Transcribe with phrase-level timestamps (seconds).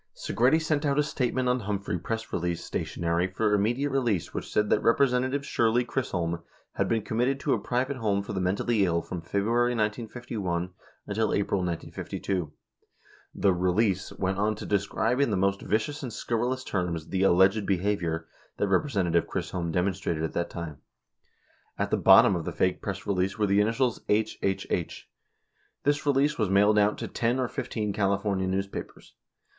[0.15, 4.51] Segretti sent out a statement on Humphrey press release station ery for immediate release which
[4.51, 8.83] said that Representative Shirley Chisholm had been committed to a private home for the mentally
[8.83, 10.71] ill from February 1951,
[11.05, 12.51] until April 1952.
[13.35, 17.21] The "release" went on to de scribe in the most vicious and scurrilous terms the
[17.21, 18.27] "alleged behavior"
[18.57, 20.79] that Representative Chisholm demonstrated at that time.
[21.77, 25.03] At the bot tom of the fake press release were the initials HHH.
[25.83, 29.13] This release was mailed out to 10 or 15 California newspapers.